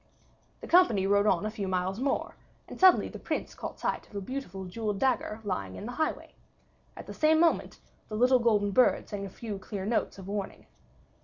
The 0.61 0.67
company 0.67 1.05
rode 1.05 1.27
on 1.27 1.45
a 1.45 1.51
few 1.51 1.67
miles 1.67 1.99
more, 1.99 2.33
and 2.67 2.79
suddenly 2.79 3.07
the 3.07 3.19
Prince 3.19 3.53
caught 3.53 3.77
sight 3.79 4.09
of 4.09 4.15
a 4.15 4.19
beautiful 4.21 4.65
jeweled 4.65 4.97
dagger 4.97 5.41
lying 5.43 5.75
in 5.75 5.85
the 5.85 5.91
highway. 5.91 6.33
At 6.97 7.05
the 7.05 7.13
same 7.13 7.39
moment 7.39 7.77
the 8.09 8.15
little 8.15 8.39
golden 8.39 8.71
bird 8.71 9.07
sang 9.07 9.27
a 9.27 9.29
few 9.29 9.59
clear 9.59 9.85
notes 9.85 10.17
of 10.17 10.27
warning. 10.27 10.65